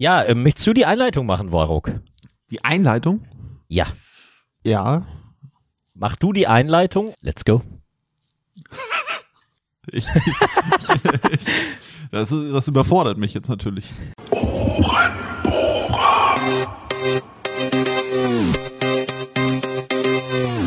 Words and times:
Ja, 0.00 0.22
äh, 0.22 0.34
möchtest 0.34 0.66
du 0.68 0.72
die 0.72 0.86
Einleitung 0.86 1.26
machen, 1.26 1.50
Warok? 1.50 1.90
Die 2.52 2.62
Einleitung? 2.62 3.26
Ja. 3.66 3.88
Ja. 4.62 5.04
Mach 5.94 6.14
du 6.14 6.32
die 6.32 6.46
Einleitung. 6.46 7.12
Let's 7.20 7.44
go. 7.44 7.62
Ich, 9.90 10.06
das, 12.12 12.28
das 12.28 12.68
überfordert 12.68 13.18
mich 13.18 13.34
jetzt 13.34 13.48
natürlich. 13.48 13.90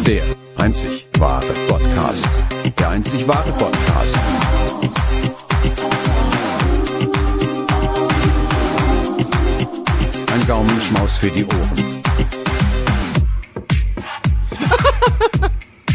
Der 0.05 0.23
einzig 0.57 1.07
wahre 1.19 1.45
Podcast. 1.69 2.27
Der 2.77 2.89
einzig 2.89 3.25
wahre 3.27 3.51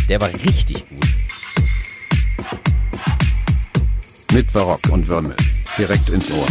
Der 0.08 0.20
war 0.20 0.28
richtig 0.28 0.88
gut. 0.88 1.04
Mit 4.32 4.52
Barock 4.52 4.88
und 4.92 5.08
Würmel. 5.08 5.34
Direkt 5.76 6.10
ins 6.10 6.30
Ohr. 6.30 6.46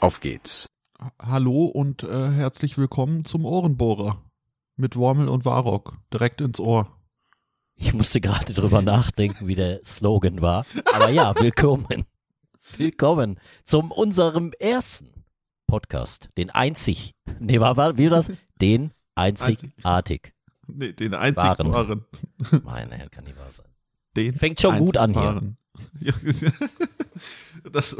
Auf 0.00 0.18
geht's. 0.18 0.66
Hallo 1.22 1.66
und 1.66 2.02
äh, 2.02 2.30
herzlich 2.32 2.76
willkommen 2.76 3.24
zum 3.24 3.44
Ohrenbohrer. 3.44 4.20
Mit 4.76 4.96
Wormel 4.96 5.28
und 5.28 5.44
Warrock. 5.44 5.96
Direkt 6.12 6.40
ins 6.40 6.58
Ohr. 6.58 6.88
Ich 7.76 7.94
musste 7.94 8.20
gerade 8.20 8.52
drüber 8.52 8.82
nachdenken, 8.82 9.46
wie 9.46 9.54
der 9.54 9.78
Slogan 9.84 10.42
war. 10.42 10.66
Aber 10.92 11.10
ja, 11.10 11.34
willkommen. 11.40 12.04
Willkommen 12.76 13.38
zum 13.62 13.92
unserem 13.92 14.52
ersten 14.58 15.24
Podcast. 15.68 16.30
Den 16.36 16.50
einzig. 16.50 17.12
Nee, 17.38 17.60
war, 17.60 17.76
war 17.76 17.96
wie 17.96 18.10
war 18.10 18.16
das? 18.16 18.32
Den 18.60 18.90
einzigartig. 19.14 20.33
Nee, 20.66 20.92
den 20.92 21.14
einzig 21.14 21.36
Waren. 21.36 21.72
wahren. 21.72 22.04
Meine 22.64 22.94
Herren, 22.96 23.10
kann 23.10 23.24
nicht 23.24 23.38
wahr 23.38 23.50
sein. 23.50 23.66
Den 24.16 24.34
Fängt 24.34 24.60
schon 24.60 24.78
gut 24.78 24.96
an 24.96 25.12
hier. 25.12 25.22
wahren. 25.22 25.56
Ja, 26.00 26.12
das, 27.72 27.96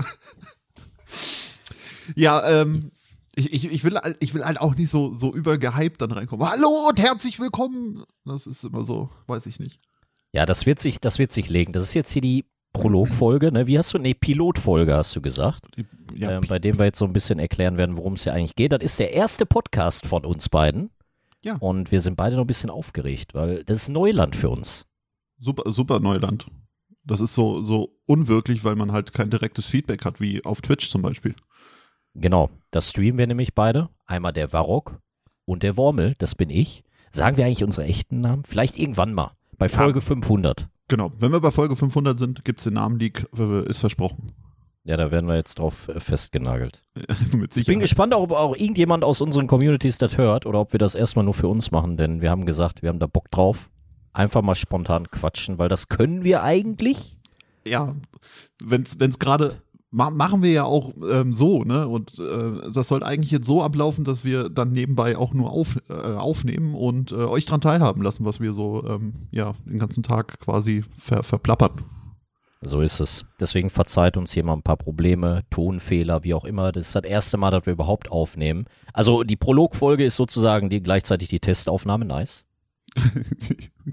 ja 2.14 2.60
ähm, 2.62 2.90
ich, 3.34 3.52
ich, 3.52 3.64
ich, 3.70 3.84
will, 3.84 3.96
halt- 3.96 4.16
ich 4.20 4.32
will 4.34 4.44
halt 4.44 4.60
auch 4.60 4.76
nicht 4.76 4.90
so, 4.90 5.12
so 5.14 5.34
übergehypt 5.34 6.00
dann 6.00 6.12
reinkommen. 6.12 6.48
Hallo 6.48 6.88
und 6.88 7.00
herzlich 7.00 7.40
willkommen. 7.40 8.04
Das 8.24 8.46
ist 8.46 8.62
immer 8.64 8.84
so, 8.84 9.10
weiß 9.26 9.46
ich 9.46 9.58
nicht. 9.58 9.80
Ja, 10.32 10.46
das 10.46 10.66
wird 10.66 10.78
sich, 10.80 11.00
das 11.00 11.18
wird 11.18 11.32
sich 11.32 11.48
legen. 11.48 11.72
Das 11.72 11.82
ist 11.84 11.94
jetzt 11.94 12.10
hier 12.12 12.22
die 12.22 12.44
Prologfolge, 12.72 13.52
ne? 13.52 13.66
Wie 13.68 13.78
hast 13.78 13.94
du? 13.94 13.98
Nee, 13.98 14.14
Pilotfolge 14.14 14.94
hast 14.96 15.14
du 15.14 15.20
gesagt. 15.20 15.66
Ja, 16.14 16.32
ähm, 16.32 16.44
bei 16.48 16.58
dem 16.58 16.78
wir 16.78 16.86
jetzt 16.86 16.98
so 16.98 17.04
ein 17.04 17.12
bisschen 17.12 17.38
erklären 17.38 17.76
werden, 17.76 17.96
worum 17.96 18.14
es 18.14 18.24
hier 18.24 18.34
eigentlich 18.34 18.56
geht. 18.56 18.72
Das 18.72 18.82
ist 18.82 18.98
der 18.98 19.12
erste 19.14 19.46
Podcast 19.46 20.06
von 20.06 20.24
uns 20.24 20.48
beiden. 20.48 20.90
Ja. 21.44 21.56
Und 21.56 21.92
wir 21.92 22.00
sind 22.00 22.16
beide 22.16 22.36
noch 22.36 22.44
ein 22.44 22.48
bisschen 22.48 22.70
aufgeregt, 22.70 23.34
weil 23.34 23.62
das 23.64 23.76
ist 23.82 23.88
Neuland 23.90 24.34
für 24.34 24.48
uns. 24.50 24.86
super, 25.38 25.70
super 25.72 26.00
Neuland. 26.00 26.46
Das 27.04 27.20
ist 27.20 27.34
so, 27.34 27.62
so 27.62 27.90
unwirklich, 28.06 28.64
weil 28.64 28.76
man 28.76 28.90
halt 28.92 29.12
kein 29.12 29.28
direktes 29.28 29.66
Feedback 29.66 30.04
hat, 30.06 30.20
wie 30.20 30.42
auf 30.44 30.62
Twitch 30.62 30.88
zum 30.88 31.02
Beispiel. 31.02 31.34
Genau, 32.14 32.48
das 32.70 32.90
streamen 32.90 33.18
wir 33.18 33.26
nämlich 33.26 33.54
beide. 33.54 33.90
Einmal 34.06 34.32
der 34.32 34.52
Warrock 34.54 34.98
und 35.44 35.62
der 35.62 35.76
Wormel, 35.76 36.14
das 36.18 36.34
bin 36.34 36.48
ich. 36.48 36.82
Sagen 37.10 37.36
wir 37.36 37.44
eigentlich 37.44 37.62
unsere 37.64 37.86
echten 37.86 38.20
Namen? 38.20 38.44
Vielleicht 38.44 38.78
irgendwann 38.78 39.12
mal, 39.12 39.32
bei 39.58 39.66
Ja. 39.66 39.76
Folge 39.76 40.00
500. 40.00 40.68
Genau. 40.88 41.12
Wenn 41.18 41.32
wir 41.32 41.40
bei 41.40 41.50
Folge 41.50 41.76
500 41.76 42.18
sind, 42.18 42.44
gibt 42.44 42.60
es 42.60 42.64
den 42.64 42.74
Namen 42.74 42.98
Leak, 42.98 43.26
äh, 43.38 43.68
ist 43.68 43.78
versprochen. 43.78 44.32
Ja, 44.86 44.98
da 44.98 45.10
werden 45.10 45.26
wir 45.26 45.36
jetzt 45.36 45.58
drauf 45.58 45.88
äh, 45.88 45.98
festgenagelt. 45.98 46.82
Ich 47.56 47.66
bin 47.66 47.80
gespannt, 47.80 48.14
ob 48.14 48.32
auch 48.32 48.54
irgendjemand 48.54 49.02
aus 49.02 49.20
unseren 49.20 49.46
Communities 49.46 49.98
das 49.98 50.18
hört 50.18 50.46
oder 50.46 50.60
ob 50.60 50.72
wir 50.72 50.78
das 50.78 50.94
erstmal 50.94 51.24
nur 51.24 51.34
für 51.34 51.48
uns 51.48 51.70
machen, 51.70 51.96
denn 51.96 52.20
wir 52.20 52.30
haben 52.30 52.46
gesagt, 52.46 52.82
wir 52.82 52.90
haben 52.90 52.98
da 52.98 53.06
Bock 53.06 53.30
drauf. 53.30 53.70
Einfach 54.12 54.42
mal 54.42 54.54
spontan 54.54 55.10
quatschen, 55.10 55.58
weil 55.58 55.68
das 55.68 55.88
können 55.88 56.22
wir 56.22 56.42
eigentlich. 56.42 57.16
ja, 57.66 57.94
wenn 58.62 58.82
es 58.82 59.18
gerade 59.18 59.56
ma 59.90 60.10
machen 60.10 60.42
wir 60.42 60.50
ja 60.50 60.64
auch 60.64 60.92
ähm, 61.08 61.34
so, 61.34 61.62
ne? 61.62 61.86
Und 61.88 62.18
äh, 62.18 62.70
das 62.72 62.88
soll 62.88 63.02
eigentlich 63.02 63.30
jetzt 63.30 63.46
so 63.46 63.62
ablaufen, 63.62 64.04
dass 64.04 64.24
wir 64.24 64.48
dann 64.50 64.72
nebenbei 64.72 65.16
auch 65.16 65.32
nur 65.32 65.50
auf, 65.50 65.78
äh, 65.88 65.94
aufnehmen 65.94 66.74
und 66.74 67.12
äh, 67.12 67.16
euch 67.16 67.46
dran 67.46 67.60
teilhaben 67.60 68.02
lassen, 68.02 68.24
was 68.24 68.40
wir 68.40 68.52
so 68.52 68.84
ähm, 68.86 69.14
ja 69.30 69.54
den 69.64 69.78
ganzen 69.78 70.02
Tag 70.02 70.40
quasi 70.40 70.84
ver 70.98 71.22
verplappern. 71.22 71.72
So 72.66 72.80
ist 72.80 73.00
es. 73.00 73.24
Deswegen 73.38 73.68
verzeiht 73.68 74.16
uns 74.16 74.32
hier 74.32 74.42
mal 74.42 74.54
ein 74.54 74.62
paar 74.62 74.78
Probleme, 74.78 75.44
Tonfehler, 75.50 76.24
wie 76.24 76.32
auch 76.32 76.44
immer. 76.44 76.72
Das 76.72 76.86
ist 76.86 76.94
das 76.94 77.04
erste 77.04 77.36
Mal, 77.36 77.50
dass 77.50 77.66
wir 77.66 77.74
überhaupt 77.74 78.10
aufnehmen. 78.10 78.64
Also 78.92 79.22
die 79.22 79.36
Prologfolge 79.36 80.04
ist 80.04 80.16
sozusagen 80.16 80.70
die 80.70 80.82
gleichzeitig 80.82 81.28
die 81.28 81.40
Testaufnahme. 81.40 82.06
Nice. 82.06 82.46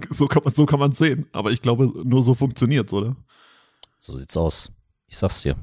so 0.09 0.27
kann 0.27 0.43
man 0.43 0.53
so 0.53 0.65
kann 0.65 0.79
man 0.79 0.91
sehen, 0.93 1.25
aber 1.31 1.51
ich 1.51 1.61
glaube, 1.61 1.91
nur 2.03 2.23
so 2.23 2.33
funktioniert's, 2.33 2.93
oder? 2.93 3.15
So 3.99 4.15
sieht's 4.15 4.37
aus. 4.37 4.71
Ich 5.07 5.17
sag's 5.17 5.41
dir. 5.41 5.55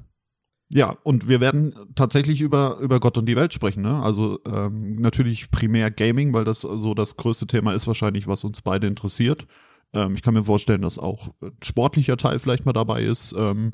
Ja, 0.70 0.96
und 1.02 1.28
wir 1.28 1.40
werden 1.40 1.74
tatsächlich 1.94 2.42
über, 2.42 2.78
über 2.80 3.00
Gott 3.00 3.16
und 3.16 3.26
die 3.26 3.36
Welt 3.36 3.54
sprechen. 3.54 3.82
Ne? 3.82 4.02
Also 4.02 4.38
ähm, 4.44 4.96
natürlich 4.96 5.50
primär 5.50 5.90
Gaming, 5.90 6.34
weil 6.34 6.44
das 6.44 6.60
so 6.60 6.92
das 6.92 7.16
größte 7.16 7.46
Thema 7.46 7.72
ist 7.72 7.86
wahrscheinlich, 7.86 8.28
was 8.28 8.44
uns 8.44 8.60
beide 8.60 8.86
interessiert. 8.86 9.46
Ähm, 9.92 10.14
ich 10.14 10.22
kann 10.22 10.34
mir 10.34 10.44
vorstellen, 10.44 10.82
dass 10.82 10.98
auch 10.98 11.28
äh, 11.42 11.50
sportlicher 11.62 12.16
Teil 12.16 12.38
vielleicht 12.38 12.66
mal 12.66 12.72
dabei 12.72 13.02
ist. 13.02 13.34
Ähm, 13.36 13.72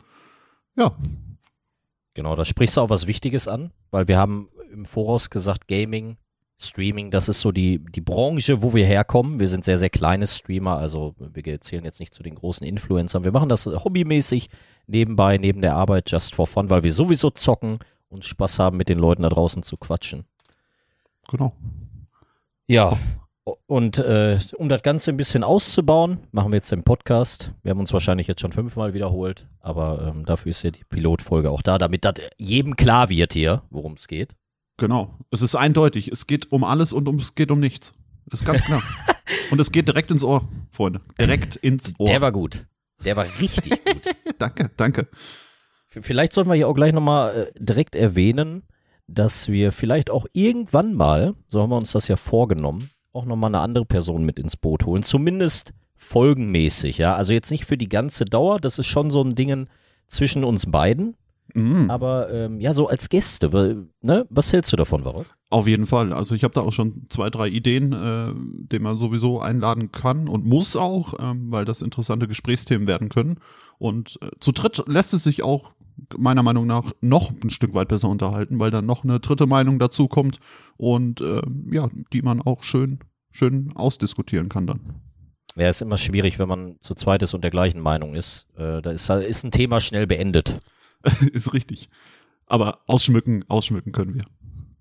ja, 0.77 0.97
Genau, 2.15 2.37
da 2.37 2.45
sprichst 2.45 2.77
du 2.77 2.81
auch 2.81 2.91
was 2.91 3.09
Wichtiges 3.09 3.49
an, 3.49 3.73
weil 3.91 4.07
wir 4.07 4.19
haben 4.19 4.49
im 4.73 4.87
Voraus 4.87 5.31
gesagt, 5.31 5.67
Gaming, 5.67 6.17
Streaming, 6.57 7.11
das 7.11 7.29
ist 7.29 7.41
so 7.41 7.51
die, 7.51 7.85
die 7.85 8.01
Branche, 8.01 8.63
wo 8.63 8.73
wir 8.73 8.87
herkommen. 8.87 9.41
Wir 9.41 9.49
sind 9.49 9.65
sehr, 9.65 9.79
sehr 9.79 9.91
kleine 9.91 10.29
Streamer, 10.29 10.79
also 10.79 11.17
wir 11.19 11.61
zählen 11.61 11.85
jetzt 11.85 11.99
nicht 11.99 12.15
zu 12.15 12.23
den 12.23 12.37
großen 12.37 12.65
Influencern. 12.65 13.25
Wir 13.25 13.33
machen 13.33 13.49
das 13.49 13.67
hobbymäßig 13.67 14.49
nebenbei, 14.87 15.39
neben 15.39 15.61
der 15.61 15.75
Arbeit, 15.75 16.11
just 16.11 16.37
for 16.37 16.47
fun, 16.47 16.71
weil 16.71 16.85
wir 16.85 16.93
sowieso 16.93 17.31
zocken 17.31 17.81
und 18.09 18.25
Spaß 18.25 18.61
haben, 18.61 18.77
mit 18.77 18.89
den 18.89 18.99
Leuten 19.01 19.23
da 19.23 19.29
draußen 19.29 19.65
zu 19.65 19.77
quatschen. 19.77 20.25
genau. 21.29 21.53
Ja. 22.69 22.97
Und 23.67 23.99
äh, 23.99 24.39
um 24.57 24.71
das 24.71 24.83
Ganze 24.83 25.11
ein 25.11 25.19
bisschen 25.19 25.45
auszubauen, 25.45 26.19
machen 26.33 26.53
wir 26.53 26.57
jetzt 26.57 26.73
den 26.73 26.83
Podcast. 26.83 27.53
Wir 27.63 27.71
haben 27.71 27.81
uns 27.81 27.93
wahrscheinlich 27.93 28.27
jetzt 28.27 28.41
schon 28.41 28.53
fünfmal 28.53 28.95
wiederholt, 28.95 29.47
aber 29.61 30.09
ähm, 30.09 30.25
dafür 30.25 30.51
ist 30.51 30.63
ja 30.63 30.71
die 30.71 30.85
Pilotfolge 30.85 31.51
auch 31.51 31.61
da, 31.61 31.77
damit 31.77 32.07
das 32.07 32.15
jedem 32.39 32.75
klar 32.75 33.11
wird 33.11 33.35
hier, 33.35 33.63
worum 33.69 33.95
es 33.95 34.09
geht. 34.09 34.35
Genau. 34.79 35.19
Es 35.31 35.43
ist 35.43 35.55
eindeutig. 35.55 36.09
Es 36.09 36.27
geht 36.27 36.53
um 36.53 36.65
alles 36.65 36.93
und 36.93 37.07
um, 37.07 37.17
es 37.17 37.35
geht 37.35 37.51
um 37.51 37.61
nichts. 37.61 37.95
Ist 38.33 38.47
ganz 38.47 38.65
klar. 38.65 38.83
und 39.51 39.61
es 39.61 39.71
geht 39.71 39.89
direkt 39.89 40.11
ins 40.11 40.25
Ohr, 40.25 40.49
Freunde. 40.71 41.03
Direkt 41.21 41.57
ins 41.57 41.93
Ohr. 41.99 42.07
Der 42.07 42.23
war 42.23 42.33
gut. 42.33 42.67
Der 43.05 43.17
war 43.17 43.27
richtig 43.41 43.85
gut. 43.85 44.03
danke, 44.39 44.71
danke. 44.77 45.09
Vielleicht 45.89 46.33
sollten 46.33 46.51
wir 46.51 46.57
hier 46.57 46.69
auch 46.69 46.75
gleich 46.75 46.93
nochmal 46.93 47.53
äh, 47.55 47.59
direkt 47.59 47.95
erwähnen, 47.95 48.63
dass 49.07 49.49
wir 49.49 49.71
vielleicht 49.71 50.11
auch 50.11 50.27
irgendwann 50.33 50.95
mal, 50.95 51.35
so 51.49 51.61
haben 51.61 51.71
wir 51.71 51.77
uns 51.77 51.93
das 51.93 52.09
ja 52.09 52.17
vorgenommen, 52.17 52.91
auch 53.15 53.25
nochmal 53.25 53.49
eine 53.51 53.61
andere 53.61 53.85
Person 53.87 54.25
mit 54.25 54.39
ins 54.39 54.57
Boot 54.57 54.85
holen. 54.85 55.03
Zumindest 55.03 55.73
folgenmäßig, 55.97 56.99
ja. 56.99 57.15
Also 57.15 57.33
jetzt 57.33 57.51
nicht 57.51 57.65
für 57.65 57.77
die 57.79 57.89
ganze 57.89 58.25
Dauer, 58.25 58.61
das 58.61 58.79
ist 58.79 58.87
schon 58.87 59.11
so 59.11 59.23
ein 59.23 59.35
Ding 59.35 59.67
zwischen 60.07 60.45
uns 60.45 60.67
beiden, 60.71 61.17
Mhm. 61.55 61.89
aber 61.91 62.31
ähm, 62.33 62.59
ja, 62.61 62.73
so 62.73 62.89
als 62.89 63.09
Gäste. 63.09 63.53
weil, 63.53 63.87
Ne? 64.03 64.27
Was 64.31 64.53
hältst 64.53 64.73
du 64.73 64.77
davon, 64.77 65.05
Warok? 65.05 65.27
Auf 65.51 65.69
jeden 65.69 65.87
Fall. 65.87 66.13
Also 66.13 66.35
ich 66.35 66.43
habe 66.43 66.53
da 66.55 66.63
auch 66.63 66.73
schon 66.73 67.07
zwei, 67.11 67.31
drei 67.31 67.49
Ideen, 67.49 67.93
äh, 67.93 68.33
den 68.35 68.83
man 68.83 68.99
sowieso 68.99 69.41
einladen 69.41 69.93
kann 69.93 70.27
und 70.29 70.45
muss 70.45 70.75
auch, 70.75 71.15
ähm, 71.21 71.53
weil 71.53 71.65
das 71.65 71.81
interessante 71.81 72.27
Gesprächsthemen 72.27 72.89
werden 72.89 73.09
können. 73.09 73.39
Und 73.79 74.19
äh, 74.21 74.31
zu 74.41 74.51
dritt 74.51 74.83
lässt 74.89 75.15
es 75.15 75.23
sich 75.23 75.45
auch 75.45 75.71
meiner 76.17 76.43
Meinung 76.43 76.67
nach 76.67 76.93
noch 77.01 77.31
ein 77.43 77.51
Stück 77.51 77.75
weit 77.75 77.89
besser 77.89 78.09
unterhalten, 78.09 78.59
weil 78.59 78.71
dann 78.71 78.87
noch 78.87 79.05
eine 79.05 79.21
dritte 79.21 79.47
Meinung 79.47 79.79
dazu 79.79 80.09
kommt 80.09 80.39
und 80.77 81.21
ähm, 81.21 81.69
ja, 81.73 81.89
die 82.13 82.23
man 82.23 82.41
auch 82.43 82.63
schön, 82.63 82.99
schön 83.31 83.71
ausdiskutieren 83.75 84.49
kann 84.49 84.67
dann. 84.67 84.81
Ja, 85.57 85.69
ist 85.69 85.83
immer 85.83 85.99
schwierig, 85.99 86.39
wenn 86.39 86.49
man 86.49 86.77
zu 86.81 86.95
zweit 86.95 87.23
ist 87.23 87.33
und 87.35 87.43
der 87.45 87.53
gleichen 87.53 87.81
Meinung 87.81 88.15
ist. 88.15 88.47
Äh, 88.57 88.83
da 88.83 88.91
ist, 88.91 89.09
ist 89.09 89.45
ein 89.45 89.53
Thema 89.53 89.81
schnell 89.81 90.07
beendet. 90.07 90.59
Ist 91.35 91.53
richtig. 91.53 91.91
Aber 92.47 92.81
ausschmücken, 92.87 93.45
ausschmücken 93.49 93.93
können 93.93 94.15
wir. 94.15 94.25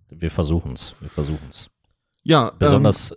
Wir 0.10 0.32
versuchen's. 0.32 0.96
Wir 1.02 1.10
versuchen's. 1.10 1.70
Ja, 2.24 2.52
Besonders, 2.58 3.14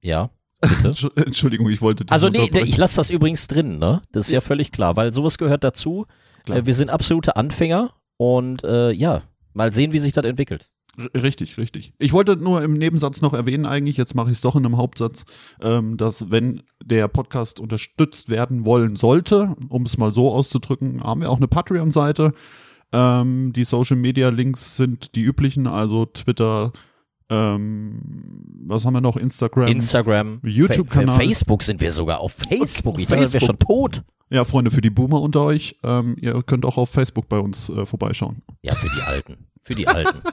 ja, 0.00 0.30
Ähm, 0.62 0.70
bitte. 0.70 0.88
Entsch- 0.90 1.16
Entschuldigung, 1.26 1.68
ich 1.70 1.82
wollte 1.82 2.04
Also 2.08 2.28
nee, 2.28 2.48
ich 2.64 2.76
lasse 2.76 2.96
das 2.96 3.10
übrigens 3.10 3.48
drin, 3.48 3.78
ne? 3.78 4.00
Das 4.12 4.26
ist 4.28 4.32
ja 4.32 4.40
völlig 4.40 4.70
klar, 4.72 4.94
weil 4.96 5.12
sowas 5.12 5.38
gehört 5.38 5.64
dazu. 5.64 6.06
Klar. 6.44 6.58
Äh, 6.58 6.66
wir 6.66 6.74
sind 6.74 6.90
absolute 6.90 7.36
Anfänger 7.36 7.94
und 8.16 8.64
äh, 8.64 8.90
ja, 8.92 9.22
mal 9.52 9.72
sehen, 9.72 9.92
wie 9.92 9.98
sich 9.98 10.12
das 10.12 10.24
entwickelt. 10.24 10.70
Richtig, 11.14 11.56
richtig. 11.56 11.92
Ich 11.98 12.12
wollte 12.12 12.36
nur 12.36 12.62
im 12.62 12.74
Nebensatz 12.74 13.20
noch 13.22 13.32
erwähnen, 13.32 13.64
eigentlich, 13.64 13.96
jetzt 13.96 14.14
mache 14.14 14.30
ich 14.30 14.34
es 14.36 14.40
doch 14.40 14.56
in 14.56 14.66
einem 14.66 14.76
Hauptsatz, 14.76 15.24
ähm, 15.62 15.96
dass 15.96 16.30
wenn 16.30 16.62
der 16.84 17.08
Podcast 17.08 17.60
unterstützt 17.60 18.28
werden 18.28 18.66
wollen 18.66 18.96
sollte, 18.96 19.56
um 19.68 19.84
es 19.84 19.98
mal 19.98 20.12
so 20.12 20.32
auszudrücken, 20.32 21.02
haben 21.02 21.20
wir 21.20 21.30
auch 21.30 21.36
eine 21.36 21.48
Patreon-Seite. 21.48 22.34
Ähm, 22.92 23.52
die 23.54 23.64
Social 23.64 23.96
Media 23.96 24.30
Links 24.30 24.76
sind 24.76 25.14
die 25.14 25.22
üblichen, 25.22 25.68
also 25.68 26.06
Twitter, 26.06 26.72
ähm, 27.30 28.00
was 28.66 28.84
haben 28.84 28.92
wir 28.94 29.00
noch? 29.00 29.16
Instagram. 29.16 29.68
Instagram, 29.68 30.40
YouTube-Kanal. 30.42 31.16
Fa- 31.16 31.22
Facebook 31.24 31.62
sind 31.62 31.80
wir 31.80 31.90
sogar 31.92 32.20
auf 32.20 32.32
Facebook. 32.32 32.98
Ich 32.98 33.06
dachte, 33.06 33.32
wir 33.32 33.40
schon 33.40 33.58
tot. 33.58 34.02
ja, 34.30 34.44
Freunde, 34.44 34.70
für 34.70 34.80
die 34.80 34.90
Boomer 34.90 35.20
unter 35.22 35.42
euch, 35.44 35.76
ähm, 35.82 36.16
ihr 36.20 36.42
könnt 36.42 36.64
auch 36.64 36.76
auf 36.76 36.90
Facebook 36.90 37.28
bei 37.28 37.38
uns 37.38 37.68
äh, 37.70 37.86
vorbeischauen. 37.86 38.42
Ja, 38.62 38.74
für 38.74 38.88
die 38.88 39.02
Alten. 39.02 39.36
Für 39.62 39.74
die 39.74 39.86
Alten. 39.88 40.18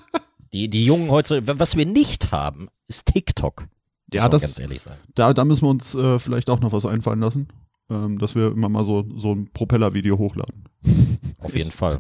Die, 0.54 0.70
die 0.70 0.86
Jungen 0.86 1.12
heute, 1.12 1.46
was 1.60 1.76
wir 1.76 1.86
nicht 1.86 2.32
haben, 2.32 2.70
ist 2.88 3.06
TikTok. 3.08 3.68
Ja, 4.14 4.30
das, 4.30 4.44
ganz 4.44 4.58
ehrlich 4.60 4.82
sein. 4.82 4.96
da, 5.14 5.34
da 5.34 5.44
müssen 5.44 5.64
wir 5.66 5.70
uns 5.70 5.94
äh, 5.94 6.20
vielleicht 6.20 6.50
auch 6.50 6.62
noch 6.62 6.72
was 6.72 6.86
einfallen 6.86 7.20
lassen, 7.20 7.50
ähm, 7.90 8.18
dass 8.18 8.34
wir 8.34 8.54
immer 8.54 8.70
mal 8.70 8.86
so, 8.86 9.06
so 9.18 9.34
ein 9.34 9.50
Propeller-Video 9.52 10.18
hochladen. 10.18 10.64
Auf 11.40 11.54
jeden 11.54 11.72
Fall. 11.72 12.00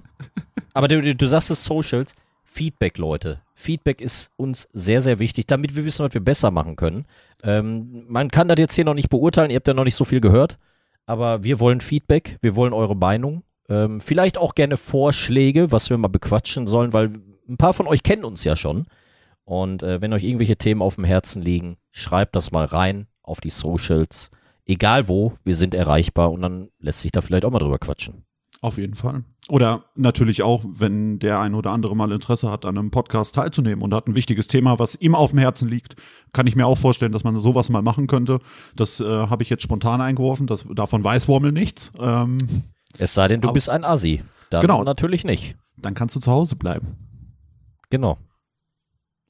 Aber 0.73 0.87
du, 0.87 1.01
du, 1.01 1.13
du 1.13 1.27
sagst 1.27 1.51
es 1.51 1.65
Socials. 1.65 2.15
Feedback, 2.57 2.97
Leute. 2.97 3.41
Feedback 3.53 4.01
ist 4.01 4.31
uns 4.35 4.67
sehr, 4.73 4.99
sehr 5.01 5.19
wichtig, 5.19 5.45
damit 5.45 5.75
wir 5.75 5.85
wissen, 5.85 6.03
was 6.03 6.15
wir 6.15 6.21
besser 6.21 6.49
machen 6.49 6.75
können. 6.75 7.05
Ähm, 7.43 8.05
man 8.07 8.31
kann 8.31 8.47
das 8.47 8.57
jetzt 8.57 8.73
hier 8.73 8.83
noch 8.83 8.95
nicht 8.95 9.11
beurteilen, 9.11 9.51
ihr 9.51 9.57
habt 9.57 9.67
ja 9.67 9.75
noch 9.75 9.83
nicht 9.83 9.93
so 9.93 10.05
viel 10.05 10.21
gehört, 10.21 10.57
aber 11.05 11.43
wir 11.43 11.59
wollen 11.59 11.81
Feedback, 11.81 12.39
wir 12.41 12.55
wollen 12.55 12.73
eure 12.73 12.95
Meinung. 12.95 13.43
Ähm, 13.69 14.01
vielleicht 14.01 14.39
auch 14.39 14.55
gerne 14.55 14.75
Vorschläge, 14.75 15.71
was 15.71 15.91
wir 15.91 15.99
mal 15.99 16.07
bequatschen 16.07 16.65
sollen, 16.65 16.93
weil 16.93 17.11
ein 17.47 17.57
paar 17.57 17.73
von 17.73 17.85
euch 17.85 18.01
kennen 18.01 18.25
uns 18.25 18.43
ja 18.43 18.55
schon. 18.55 18.87
Und 19.45 19.83
äh, 19.83 20.01
wenn 20.01 20.11
euch 20.11 20.23
irgendwelche 20.23 20.57
Themen 20.57 20.81
auf 20.81 20.95
dem 20.95 21.03
Herzen 21.03 21.43
liegen, 21.43 21.77
schreibt 21.91 22.35
das 22.35 22.49
mal 22.49 22.65
rein 22.65 23.05
auf 23.21 23.39
die 23.39 23.51
Socials. 23.51 24.31
Egal 24.65 25.07
wo, 25.07 25.33
wir 25.43 25.55
sind 25.55 25.75
erreichbar 25.75 26.31
und 26.31 26.41
dann 26.41 26.69
lässt 26.79 27.01
sich 27.01 27.11
da 27.11 27.21
vielleicht 27.21 27.45
auch 27.45 27.51
mal 27.51 27.59
drüber 27.59 27.77
quatschen. 27.77 28.25
Auf 28.61 28.77
jeden 28.77 28.95
Fall. 28.95 29.23
Oder 29.49 29.85
natürlich 29.95 30.41
auch, 30.41 30.63
wenn 30.67 31.19
der 31.19 31.39
ein 31.39 31.53
oder 31.53 31.71
andere 31.71 31.95
mal 31.95 32.11
Interesse 32.11 32.49
hat, 32.51 32.65
an 32.65 32.77
einem 32.77 32.89
Podcast 32.91 33.35
teilzunehmen 33.35 33.83
und 33.83 33.93
hat 33.93 34.07
ein 34.07 34.15
wichtiges 34.15 34.47
Thema, 34.47 34.79
was 34.79 34.95
ihm 34.95 35.13
auf 35.15 35.29
dem 35.29 35.39
Herzen 35.39 35.69
liegt, 35.69 35.95
kann 36.33 36.47
ich 36.47 36.55
mir 36.55 36.65
auch 36.65 36.77
vorstellen, 36.77 37.11
dass 37.11 37.23
man 37.23 37.39
sowas 37.39 37.69
mal 37.69 37.81
machen 37.83 38.07
könnte. 38.07 38.39
Das 38.75 38.99
äh, 38.99 39.05
habe 39.05 39.43
ich 39.43 39.49
jetzt 39.49 39.63
spontan 39.63 40.01
eingeworfen. 40.01 40.47
Das, 40.47 40.65
davon 40.73 41.03
weiß 41.03 41.27
Wormel 41.27 41.51
nichts. 41.51 41.91
Ähm, 41.99 42.39
Es 42.97 43.13
sei 43.13 43.27
denn, 43.27 43.41
du 43.41 43.47
Aber- 43.49 43.53
bist 43.53 43.69
ein 43.69 43.83
Assi. 43.85 44.23
Dann 44.49 44.61
Genau. 44.61 44.83
natürlich 44.83 45.23
nicht. 45.23 45.55
dann 45.79 45.93
kannst 45.93 46.15
du 46.15 46.19
zu 46.19 46.31
Hause 46.31 46.55
bleiben. 46.55 46.95
Genau. 47.91 48.17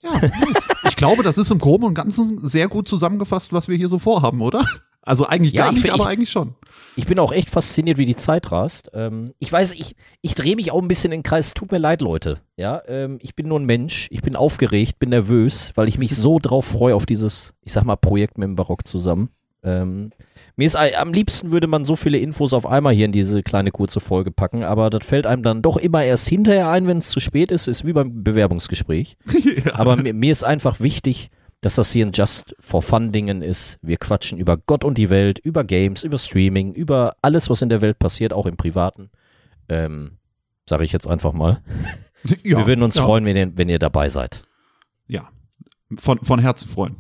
Ja, 0.02 0.12
nice. 0.22 0.68
ich 0.88 0.96
glaube, 0.96 1.24
das 1.24 1.38
ist 1.38 1.52
im 1.52 1.58
Groben 1.60 1.84
und 1.84 1.96
Ganzen 1.96 2.48
sehr 2.48 2.68
gut 2.70 2.88
zusammengefasst, 2.88 3.52
was 3.52 3.68
wir 3.68 3.76
hier 3.76 3.90
so 3.90 4.00
vorhaben, 4.00 4.42
oder? 4.42 4.64
Also 5.08 5.26
eigentlich 5.26 5.54
Ja, 5.54 5.64
gar 5.66 5.74
ich- 5.74 5.84
nicht, 5.84 5.94
aber 5.94 6.04
ich- 6.04 6.10
eigentlich 6.10 6.30
schon. 6.30 6.56
Ich 6.96 7.06
bin 7.06 7.20
auch 7.20 7.32
echt 7.32 7.50
fasziniert, 7.52 7.98
wie 8.00 8.06
die 8.06 8.16
Zeit 8.16 8.52
rast. 8.52 8.90
Ähm, 8.94 9.32
ich 9.38 9.52
weiß, 9.52 9.74
ich, 9.74 9.96
ich 10.22 10.34
drehe 10.34 10.56
mich 10.56 10.72
auch 10.72 10.82
ein 10.82 10.88
bisschen 10.88 11.12
in 11.12 11.20
den 11.20 11.24
Kreis. 11.24 11.54
Tut 11.54 11.72
mir 11.72 11.78
leid, 11.78 12.02
Leute. 12.02 12.40
Ja, 12.56 12.82
ähm, 12.88 13.20
ich 13.22 13.36
bin 13.36 13.48
nur 13.48 13.60
ein 13.60 13.66
Mensch. 13.66 14.08
Ich 14.12 14.22
bin 14.24 14.36
aufgeregt, 14.36 14.98
bin 14.98 15.10
nervös, 15.10 15.72
weil 15.76 15.88
ich 15.88 16.00
mich 16.00 16.16
so 16.16 16.40
drauf 16.40 16.66
freue 16.66 16.96
auf 16.96 17.06
dieses, 17.06 17.54
ich 17.64 17.72
sag 17.72 17.84
mal, 17.84 17.98
Projekt 17.98 18.38
mit 18.40 18.48
dem 18.48 18.56
Barock 18.56 18.88
zusammen. 18.88 19.30
Ähm, 19.64 20.10
mir 20.56 20.66
ist 20.66 20.76
am 20.76 21.14
liebsten 21.14 21.52
würde 21.52 21.68
man 21.68 21.84
so 21.84 21.96
viele 21.96 22.18
Infos 22.18 22.52
auf 22.54 22.66
einmal 22.66 22.94
hier 22.96 23.06
in 23.06 23.12
diese 23.12 23.44
kleine 23.44 23.70
kurze 23.70 24.00
Folge 24.00 24.32
packen, 24.32 24.64
aber 24.64 24.90
das 24.90 25.06
fällt 25.06 25.28
einem 25.28 25.44
dann 25.44 25.62
doch 25.62 25.78
immer 25.78 26.04
erst 26.04 26.28
hinterher 26.28 26.70
ein, 26.70 26.88
wenn 26.88 26.98
es 26.98 27.10
zu 27.10 27.20
spät 27.20 27.52
ist. 27.52 27.68
Ist 27.68 27.86
wie 27.86 27.94
beim 27.94 28.24
Bewerbungsgespräch. 28.24 29.18
ja. 29.66 29.76
Aber 29.76 29.98
mir, 29.98 30.14
mir 30.16 30.32
ist 30.32 30.44
einfach 30.44 30.80
wichtig, 30.80 31.30
dass 31.62 31.76
das 31.76 31.92
hier 31.92 32.06
ein 32.06 32.12
Just 32.14 32.56
for 32.60 32.82
Fun 32.82 33.12
Dingen 33.12 33.42
ist. 33.42 33.80
Wir 33.82 33.98
quatschen 33.98 34.38
über 34.38 34.58
Gott 34.58 34.84
und 34.84 34.98
die 34.98 35.10
Welt, 35.10 35.40
über 35.40 35.64
Games, 35.64 36.04
über 36.04 36.18
Streaming, 36.18 36.74
über 36.74 37.16
alles, 37.22 37.50
was 37.50 37.62
in 37.62 37.70
der 37.70 37.82
Welt 37.82 38.00
passiert, 38.00 38.34
auch 38.34 38.46
im 38.46 38.58
Privaten. 38.58 39.10
Ähm, 39.70 40.18
Sage 40.70 40.84
ich 40.84 40.92
jetzt 40.92 41.08
einfach 41.08 41.34
mal. 41.34 41.62
ja, 42.44 42.60
Wir 42.60 42.68
würden 42.68 42.84
uns 42.84 42.96
ja, 42.96 43.04
freuen, 43.04 43.26
wenn 43.26 43.38
ihr, 43.38 43.58
wenn 43.58 43.70
ihr 43.70 43.80
dabei 43.80 44.10
seid. 44.10 44.44
Ja, 45.08 45.30
von, 45.96 46.20
von 46.20 46.40
Herzen 46.40 46.68
freuen. 46.68 46.98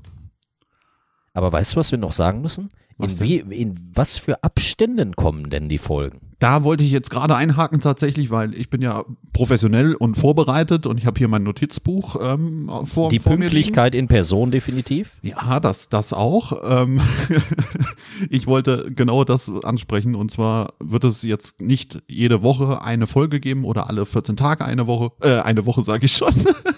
Aber 1.33 1.51
weißt 1.51 1.73
du, 1.73 1.77
was 1.77 1.91
wir 1.91 1.99
noch 1.99 2.13
sagen 2.13 2.41
müssen? 2.41 2.71
Was 2.97 3.19
In, 3.19 3.27
wie, 3.27 3.35
in 3.37 3.79
was 3.93 4.17
für 4.17 4.43
Abständen 4.43 5.15
kommen 5.15 5.49
denn 5.49 5.69
die 5.69 5.77
Folgen? 5.77 6.19
Da 6.39 6.63
wollte 6.63 6.83
ich 6.83 6.91
jetzt 6.91 7.09
gerade 7.09 7.35
einhaken 7.35 7.79
tatsächlich, 7.79 8.29
weil 8.29 8.53
ich 8.53 8.69
bin 8.69 8.81
ja 8.81 9.05
professionell 9.33 9.95
und 9.95 10.15
vorbereitet 10.15 10.85
und 10.85 10.97
ich 10.99 11.05
habe 11.07 11.17
hier 11.17 11.27
mein 11.27 11.41
Notizbuch 11.43 12.15
ähm, 12.21 12.69
vor, 12.85 13.09
Die 13.09 13.17
vor. 13.17 13.35
Pünktlichkeit 13.35 13.95
in 13.95 14.07
Person 14.07 14.51
definitiv. 14.51 15.17
Ja, 15.23 15.59
das, 15.59 15.89
das 15.89 16.13
auch. 16.13 16.53
Ähm, 16.63 17.01
ich 18.29 18.47
wollte 18.47 18.91
genau 18.93 19.23
das 19.23 19.51
ansprechen 19.63 20.15
und 20.15 20.31
zwar 20.31 20.73
wird 20.79 21.03
es 21.03 21.21
jetzt 21.21 21.61
nicht 21.61 22.01
jede 22.07 22.43
Woche 22.43 22.81
eine 22.81 23.07
Folge 23.07 23.39
geben 23.39 23.63
oder 23.63 23.89
alle 23.89 24.05
14 24.05 24.35
Tage 24.35 24.65
eine 24.65 24.87
Woche, 24.87 25.11
äh, 25.21 25.39
eine 25.39 25.65
Woche 25.65 25.83
sage 25.83 26.05
ich 26.05 26.13
schon, 26.13 26.33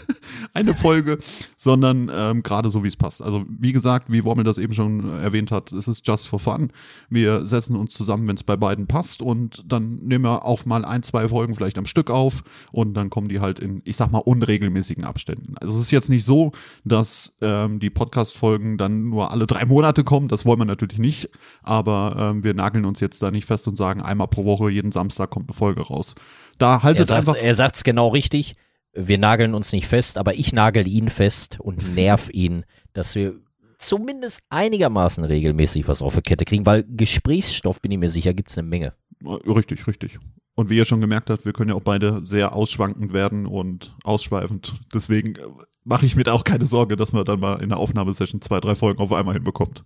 eine 0.54 0.74
Folge, 0.74 1.20
sondern 1.58 2.12
ähm, 2.14 2.44
gerade 2.44 2.70
so 2.70 2.84
wie 2.84 2.88
es 2.88 2.96
passt. 2.96 3.22
Also 3.22 3.46
wie 3.48 3.74
gesagt, 3.74 4.12
wie 4.12 4.24
Wormel 4.24 4.44
das 4.44 4.58
eben 4.58 4.74
schon 4.74 5.10
erwähnt 5.22 5.52
hat, 5.52 5.72
es 5.72 5.88
ist 5.88 6.08
just 6.08 6.28
for 6.28 6.40
fun. 6.40 6.72
Wir 7.10 7.46
setzen 7.46 7.76
uns 7.76 7.94
zusammen, 7.94 8.28
wenn 8.28 8.36
es 8.36 8.44
bei 8.44 8.58
beiden 8.58 8.88
passt 8.88 9.22
und 9.22 9.64
dann 9.68 9.96
nehmen 9.98 10.26
wir 10.26 10.46
auch 10.46 10.66
mal 10.66 10.86
ein, 10.86 11.04
zwei 11.04 11.28
Folgen 11.28 11.56
vielleicht 11.56 11.78
am 11.78 11.86
Stück 11.86 12.10
auf 12.10 12.44
und 12.72 12.94
dann 12.94 13.10
kommen 13.10 13.30
die 13.30 13.40
halt 13.40 13.60
in, 13.60 13.82
ich 13.86 13.98
sag 13.98 14.12
mal, 14.12 14.20
unregelmäßigen 14.20 15.04
Abständen. 15.04 15.56
Also 15.58 15.76
es 15.76 15.82
ist 15.82 15.92
jetzt 15.92 16.10
nicht 16.10 16.26
so, 16.26 16.52
dass 16.84 17.34
ähm, 17.42 17.80
die 17.80 17.90
Podcast-Folgen 17.90 18.78
dann 18.78 19.10
nur 19.10 19.32
alle 19.32 19.48
drei 19.48 19.66
Monate 19.66 20.04
kommen, 20.04 20.28
das 20.28 20.46
wollen 20.46 20.60
wir 20.60 20.66
natürlich 20.66 21.00
nicht, 21.00 21.29
aber 21.64 22.16
ähm, 22.18 22.44
wir 22.44 22.54
nageln 22.54 22.86
uns 22.86 23.00
jetzt 23.00 23.22
da 23.22 23.32
nicht 23.32 23.46
fest 23.46 23.68
und 23.68 23.76
sagen, 23.76 24.02
einmal 24.02 24.28
pro 24.28 24.46
Woche, 24.46 24.70
jeden 24.70 24.92
Samstag 24.92 25.30
kommt 25.30 25.50
eine 25.50 25.56
Folge 25.56 25.82
raus. 25.82 26.16
Da 26.58 26.76
Er 26.76 26.84
haltet 26.84 27.08
sagt 27.08 27.28
einfach, 27.28 27.42
er 27.42 27.54
sagt's 27.54 27.84
genau 27.84 28.10
richtig. 28.10 28.56
Wir 28.94 29.18
nageln 29.18 29.54
uns 29.54 29.72
nicht 29.72 29.88
fest, 29.88 30.18
aber 30.18 30.36
ich 30.36 30.52
nagel 30.52 30.88
ihn 30.88 31.10
fest 31.10 31.60
und 31.60 31.96
nerv 31.96 32.30
ihn, 32.34 32.66
dass 32.94 33.16
wir 33.16 33.36
zumindest 33.78 34.42
einigermaßen 34.50 35.24
regelmäßig 35.24 35.88
was 35.88 36.02
auf 36.02 36.16
die 36.16 36.22
Kette 36.22 36.46
kriegen, 36.46 36.66
weil 36.66 36.84
Gesprächsstoff, 36.84 37.82
bin 37.82 37.92
ich 37.92 37.98
mir 37.98 38.10
sicher, 38.10 38.34
gibt's 38.34 38.58
eine 38.58 38.68
Menge. 38.68 38.94
Richtig, 39.24 39.88
richtig. 39.88 40.20
Und 40.56 40.70
wie 40.70 40.78
ihr 40.78 40.86
schon 40.86 41.02
gemerkt 41.02 41.30
habt, 41.30 41.46
wir 41.46 41.54
können 41.54 41.70
ja 41.70 41.76
auch 41.76 41.84
beide 41.84 42.26
sehr 42.26 42.54
ausschwankend 42.54 43.14
werden 43.14 43.46
und 43.46 43.96
ausschweifend. 44.04 44.80
Deswegen 44.94 45.36
äh, 45.36 45.48
mache 45.86 46.06
ich 46.06 46.18
mir 46.18 46.24
da 46.24 46.34
auch 46.34 46.44
keine 46.44 46.66
Sorge, 46.66 46.98
dass 46.98 47.14
man 47.14 47.24
dann 47.24 47.40
mal 47.40 47.62
in 47.62 47.70
der 47.70 47.78
Aufnahmesession 47.78 48.42
zwei, 48.42 48.60
drei 48.60 48.76
Folgen 48.76 49.00
auf 49.00 49.14
einmal 49.14 49.36
hinbekommt. 49.36 49.84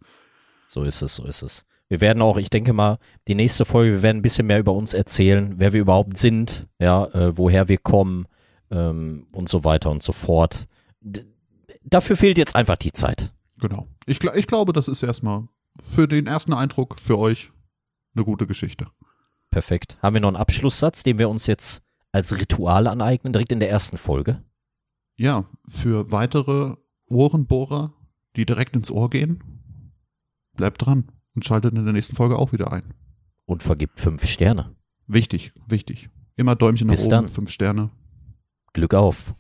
So 0.68 0.84
ist 0.84 1.02
es, 1.02 1.16
so 1.16 1.26
ist 1.26 1.42
es. 1.42 1.66
Wir 1.90 2.02
werden 2.02 2.22
auch, 2.24 2.38
ich 2.38 2.50
denke 2.50 2.74
mal, 2.74 2.98
die 3.28 3.36
nächste 3.36 3.66
Folge, 3.66 3.92
wir 3.94 4.02
werden 4.04 4.18
ein 4.18 4.22
bisschen 4.24 4.48
mehr 4.48 4.60
über 4.60 4.74
uns 4.74 4.94
erzählen, 4.94 5.56
wer 5.58 5.74
wir 5.74 5.82
überhaupt 5.82 6.18
sind, 6.18 6.68
ja, 6.80 7.06
äh, 7.08 7.38
woher 7.38 7.68
wir 7.68 7.78
kommen 7.78 8.26
ähm, 8.72 9.28
und 9.32 9.50
so 9.50 9.64
weiter 9.64 9.92
und 9.92 10.02
so 10.02 10.12
fort. 10.12 10.68
D 11.02 11.26
dafür 11.84 12.16
fehlt 12.16 12.38
jetzt 12.38 12.56
einfach 12.56 12.78
die 12.78 12.94
Zeit. 12.94 13.34
Genau. 13.60 13.88
Ich, 14.06 14.18
gl- 14.18 14.36
ich 14.36 14.48
glaube, 14.48 14.74
das 14.74 14.88
ist 14.88 15.04
erstmal 15.04 15.48
für 15.84 16.08
den 16.08 16.28
ersten 16.28 16.54
Eindruck 16.54 16.96
für 17.02 17.20
euch 17.20 17.52
eine 18.16 18.24
gute 18.26 18.48
Geschichte. 18.48 18.88
Perfekt. 19.52 19.98
Haben 20.02 20.16
wir 20.16 20.22
noch 20.22 20.30
einen 20.30 20.38
Abschlusssatz, 20.38 21.04
den 21.04 21.20
wir 21.20 21.30
uns 21.30 21.46
jetzt 21.46 21.84
als 22.12 22.38
Ritual 22.40 22.88
aneignen, 22.88 23.34
direkt 23.34 23.52
in 23.52 23.60
der 23.60 23.70
ersten 23.70 23.98
Folge? 23.98 24.42
Ja, 25.16 25.46
für 25.68 26.12
weitere 26.12 26.76
Ohrenbohrer, 27.08 27.94
die 28.36 28.46
direkt 28.46 28.76
ins 28.76 28.90
Ohr 28.90 29.10
gehen, 29.10 29.53
bleibt 30.54 30.86
dran 30.86 31.12
und 31.36 31.46
schaltet 31.46 31.74
in 31.76 31.84
der 31.84 31.94
nächsten 31.94 32.16
Folge 32.16 32.38
auch 32.38 32.52
wieder 32.54 32.72
ein. 32.72 32.94
Und 33.46 33.64
vergibt 33.64 34.00
fünf 34.00 34.26
Sterne. 34.26 34.76
Wichtig, 35.08 35.52
wichtig. 35.68 36.10
Immer 36.36 36.56
Däumchen 36.56 36.88
nach 36.88 36.94
Bis 36.96 37.04
oben, 37.06 37.12
dann. 37.12 37.28
fünf 37.28 37.52
Sterne 37.52 37.90
Glück 38.74 38.94
auf. 38.94 39.36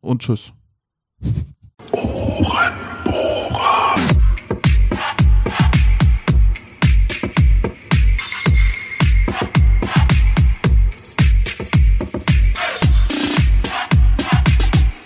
und 0.00 0.22
tschüss. 0.22 0.52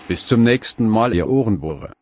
Bis 0.09 0.27
zum 0.27 0.43
nächsten 0.43 0.89
Mal, 0.89 1.15
ihr 1.15 1.29
Ohrenbohrer. 1.29 1.93